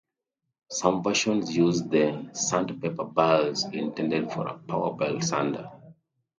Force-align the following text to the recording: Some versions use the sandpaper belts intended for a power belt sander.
Some 0.71 1.03
versions 1.03 1.55
use 1.55 1.83
the 1.83 2.31
sandpaper 2.33 3.03
belts 3.05 3.65
intended 3.65 4.31
for 4.31 4.47
a 4.47 4.57
power 4.57 4.95
belt 4.95 5.23
sander. 5.23 5.71